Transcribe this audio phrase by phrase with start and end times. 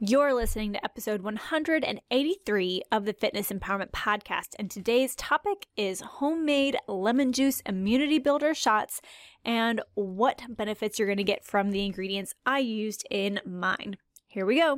[0.00, 6.76] You're listening to episode 183 of the Fitness Empowerment Podcast, and today's topic is homemade
[6.86, 9.00] lemon juice immunity builder shots
[9.44, 13.96] and what benefits you're going to get from the ingredients I used in mine.
[14.28, 14.76] Here we go.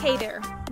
[0.00, 0.40] Hey there,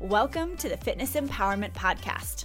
[0.00, 2.44] Welcome to the Fitness Empowerment Podcast.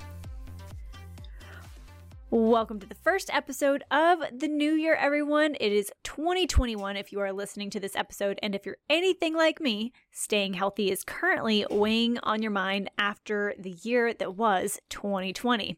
[2.32, 5.56] Welcome to the first episode of the new year, everyone.
[5.59, 8.40] It is 2021 if you are listening to this episode.
[8.42, 13.54] And if you're anything like me, staying healthy is currently weighing on your mind after
[13.59, 15.78] the year that was 2020.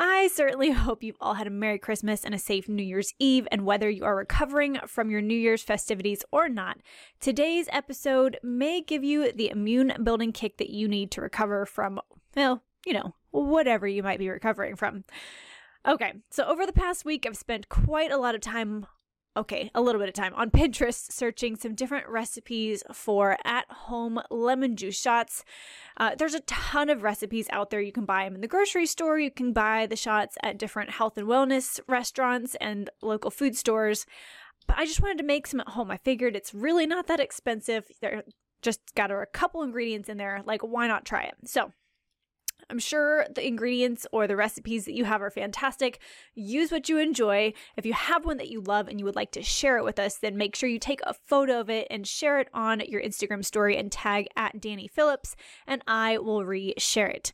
[0.00, 3.46] I certainly hope you've all had a Merry Christmas and a safe New Year's Eve.
[3.52, 6.78] And whether you are recovering from your New Year's festivities or not,
[7.20, 12.00] today's episode may give you the immune building kick that you need to recover from,
[12.34, 15.04] well, you know, whatever you might be recovering from.
[15.86, 18.86] Okay, so over the past week, I've spent quite a lot of time
[19.36, 24.20] okay, a little bit of time on Pinterest searching some different recipes for at home
[24.30, 25.44] lemon juice shots.
[25.96, 27.80] Uh, there's a ton of recipes out there.
[27.80, 30.90] You can buy them in the grocery store, you can buy the shots at different
[30.90, 34.06] health and wellness restaurants and local food stores.
[34.66, 35.90] But I just wanted to make some at home.
[35.90, 37.86] I figured it's really not that expensive.
[38.00, 38.22] They're
[38.62, 40.42] just got a couple ingredients in there.
[40.44, 41.34] Like, why not try it?
[41.44, 41.72] So,
[42.70, 45.98] I'm sure the ingredients or the recipes that you have are fantastic.
[46.34, 47.52] Use what you enjoy.
[47.76, 49.98] If you have one that you love and you would like to share it with
[49.98, 53.02] us, then make sure you take a photo of it and share it on your
[53.02, 55.36] Instagram story and tag at Danye Phillips,
[55.66, 57.32] and I will re-share it.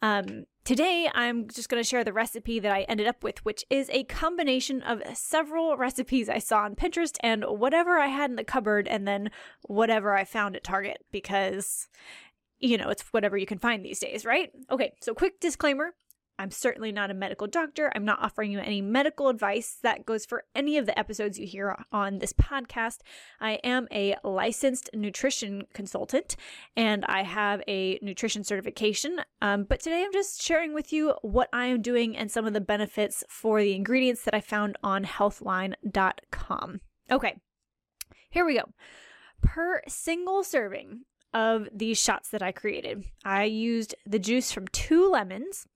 [0.00, 3.64] Um, Today, I'm just going to share the recipe that I ended up with, which
[3.70, 8.36] is a combination of several recipes I saw on Pinterest and whatever I had in
[8.36, 9.30] the cupboard, and then
[9.62, 11.86] whatever I found at Target because
[12.58, 14.50] you know, it's whatever you can find these days, right?
[14.70, 15.92] Okay, so quick disclaimer
[16.38, 17.90] I'm certainly not a medical doctor.
[17.94, 19.78] I'm not offering you any medical advice.
[19.82, 22.98] That goes for any of the episodes you hear on this podcast.
[23.40, 26.36] I am a licensed nutrition consultant
[26.76, 29.20] and I have a nutrition certification.
[29.40, 32.52] Um, but today I'm just sharing with you what I am doing and some of
[32.52, 36.80] the benefits for the ingredients that I found on healthline.com.
[37.10, 37.36] Okay,
[38.28, 38.64] here we go.
[39.42, 41.02] Per single serving,
[41.36, 43.04] of these shots that I created.
[43.22, 45.66] I used the juice from two lemons,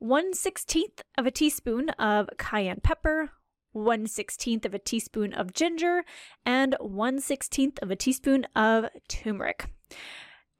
[0.00, 3.30] 1 16th of a teaspoon of cayenne pepper,
[3.70, 6.04] 1 16th of a teaspoon of ginger,
[6.44, 9.66] and 1 16th of a teaspoon of turmeric.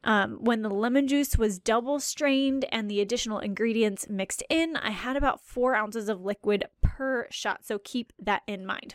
[0.04, 4.90] Um, when the lemon juice was double strained and the additional ingredients mixed in, I
[4.90, 8.94] had about four ounces of liquid per shot, so keep that in mind.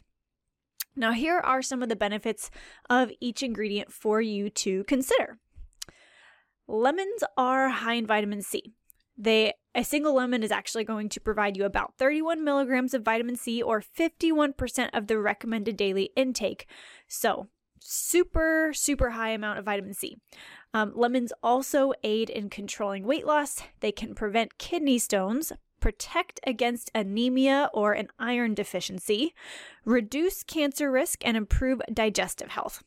[0.96, 2.50] Now, here are some of the benefits
[2.90, 5.38] of each ingredient for you to consider.
[6.70, 8.74] Lemons are high in vitamin C.
[9.18, 13.36] They a single lemon is actually going to provide you about 31 milligrams of vitamin
[13.36, 16.68] C or 51% of the recommended daily intake.
[17.08, 17.48] So,
[17.80, 20.18] super, super high amount of vitamin C.
[20.72, 23.64] Um, lemons also aid in controlling weight loss.
[23.80, 29.34] They can prevent kidney stones, protect against anemia or an iron deficiency,
[29.86, 32.84] reduce cancer risk, and improve digestive health.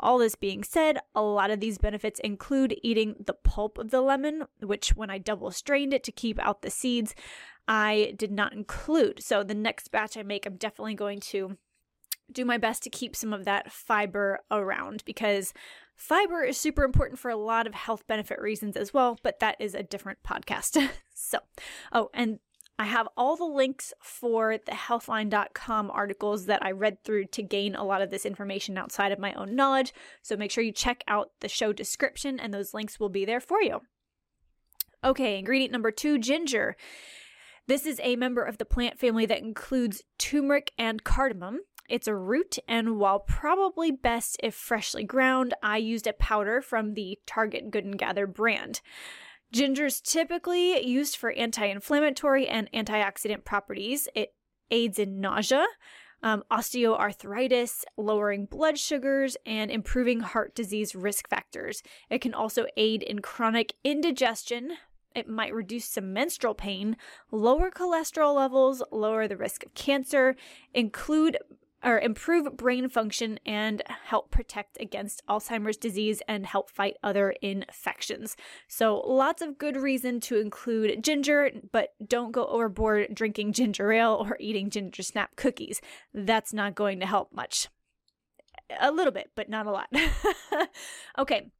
[0.00, 4.00] All this being said, a lot of these benefits include eating the pulp of the
[4.00, 7.14] lemon, which when I double strained it to keep out the seeds,
[7.68, 9.22] I did not include.
[9.22, 11.56] So the next batch I make, I'm definitely going to
[12.32, 15.52] do my best to keep some of that fiber around because
[15.96, 19.56] fiber is super important for a lot of health benefit reasons as well, but that
[19.58, 20.88] is a different podcast.
[21.14, 21.38] so,
[21.92, 22.38] oh, and
[22.80, 27.74] I have all the links for the healthline.com articles that I read through to gain
[27.74, 29.92] a lot of this information outside of my own knowledge.
[30.22, 33.38] So make sure you check out the show description, and those links will be there
[33.38, 33.82] for you.
[35.04, 36.74] Okay, ingredient number two ginger.
[37.66, 41.58] This is a member of the plant family that includes turmeric and cardamom.
[41.86, 46.94] It's a root, and while probably best if freshly ground, I used a powder from
[46.94, 48.80] the Target Good and Gather brand.
[49.52, 54.08] Ginger is typically used for anti inflammatory and antioxidant properties.
[54.14, 54.32] It
[54.70, 55.66] aids in nausea,
[56.22, 61.82] um, osteoarthritis, lowering blood sugars, and improving heart disease risk factors.
[62.08, 64.76] It can also aid in chronic indigestion.
[65.16, 66.96] It might reduce some menstrual pain,
[67.32, 70.36] lower cholesterol levels, lower the risk of cancer,
[70.72, 71.36] include
[71.82, 78.36] or improve brain function and help protect against Alzheimer's disease and help fight other infections.
[78.68, 84.24] So, lots of good reason to include ginger, but don't go overboard drinking ginger ale
[84.26, 85.80] or eating ginger snap cookies.
[86.12, 87.68] That's not going to help much.
[88.78, 89.88] A little bit, but not a lot.
[91.18, 91.50] okay,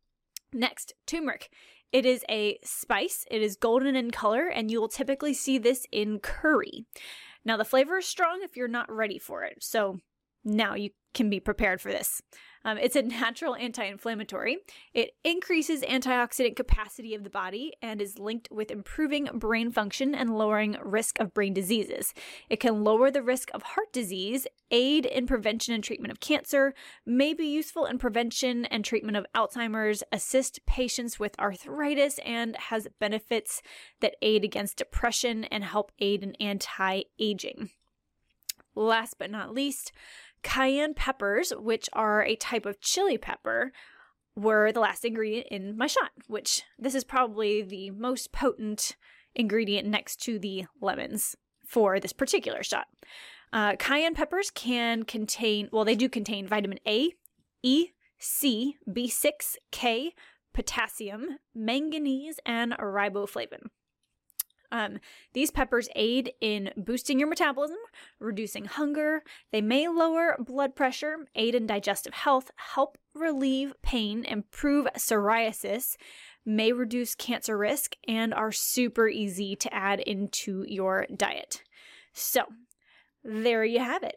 [0.53, 1.51] next, turmeric.
[1.93, 5.87] It is a spice, it is golden in color, and you will typically see this
[5.91, 6.87] in curry.
[7.45, 9.57] Now, the flavor is strong if you're not ready for it.
[9.61, 9.99] So,
[10.45, 12.23] now you can be prepared for this.
[12.65, 14.59] Um, it's a natural anti inflammatory.
[14.95, 20.37] It increases antioxidant capacity of the body and is linked with improving brain function and
[20.37, 22.13] lowering risk of brain diseases.
[22.49, 26.75] It can lower the risk of heart disease, aid in prevention and treatment of cancer,
[27.07, 32.87] may be useful in prevention and treatment of Alzheimer's, assist patients with arthritis, and has
[32.99, 33.63] benefits
[34.01, 37.71] that aid against depression and help aid in anti aging.
[38.77, 39.93] Last but not least,
[40.43, 43.73] Cayenne peppers, which are a type of chili pepper,
[44.37, 48.97] were the last ingredient in my shot, which this is probably the most potent
[49.35, 52.87] ingredient next to the lemons for this particular shot.
[53.53, 57.13] Uh, cayenne peppers can contain, well, they do contain vitamin A,
[57.63, 57.89] E,
[58.19, 60.15] C, B6, K,
[60.53, 63.67] potassium, manganese, and riboflavin.
[64.73, 64.99] Um,
[65.33, 67.79] these peppers aid in boosting your metabolism,
[68.19, 69.23] reducing hunger.
[69.53, 75.97] They may lower blood pressure, aid in digestive health, help relieve pain, improve psoriasis,
[76.47, 81.63] may reduce cancer risk, and are super easy to add into your diet.
[82.13, 82.43] So,
[83.23, 84.17] there you have it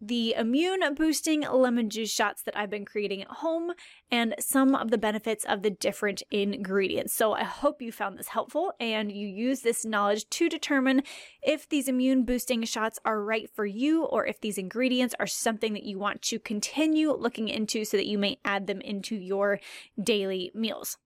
[0.00, 3.72] the immune boosting lemon juice shots that I've been creating at home
[4.10, 7.12] and some of the benefits of the different ingredients.
[7.12, 11.02] So I hope you found this helpful and you use this knowledge to determine
[11.42, 15.74] if these immune boosting shots are right for you or if these ingredients are something
[15.74, 19.60] that you want to continue looking into so that you may add them into your
[20.02, 20.96] daily meals.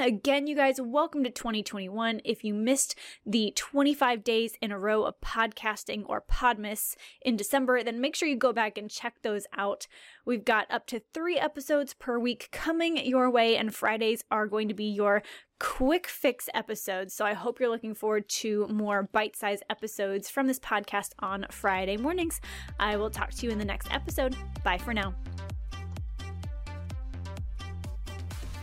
[0.00, 2.20] Again, you guys, welcome to 2021.
[2.24, 2.96] If you missed
[3.26, 8.28] the 25 days in a row of podcasting or Podmas in December, then make sure
[8.28, 9.88] you go back and check those out.
[10.24, 14.68] We've got up to three episodes per week coming your way, and Fridays are going
[14.68, 15.24] to be your
[15.58, 17.12] quick fix episodes.
[17.12, 21.44] So I hope you're looking forward to more bite sized episodes from this podcast on
[21.50, 22.40] Friday mornings.
[22.78, 24.36] I will talk to you in the next episode.
[24.62, 25.12] Bye for now.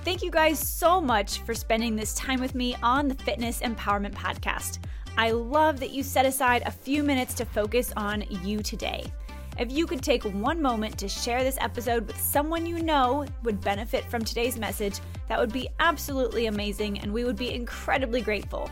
[0.05, 4.13] Thank you guys so much for spending this time with me on the Fitness Empowerment
[4.13, 4.77] Podcast.
[5.17, 9.11] I love that you set aside a few minutes to focus on you today.
[9.57, 13.59] If you could take one moment to share this episode with someone you know would
[13.61, 18.69] benefit from today's message, that would be absolutely amazing and we would be incredibly grateful.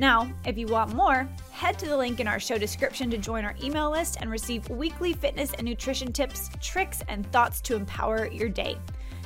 [0.00, 3.44] Now, if you want more, head to the link in our show description to join
[3.44, 8.26] our email list and receive weekly fitness and nutrition tips, tricks, and thoughts to empower
[8.26, 8.76] your day.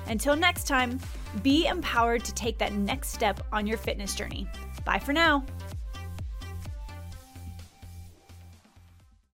[0.06, 0.98] Until next time,
[1.42, 4.46] be empowered to take that next step on your fitness journey.
[4.84, 5.44] Bye for now.